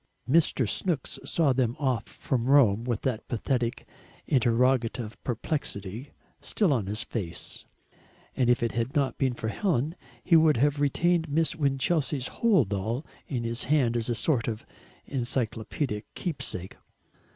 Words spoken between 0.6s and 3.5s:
Snooks saw them off from Rome with that